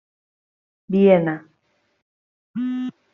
[0.91, 1.35] Viena.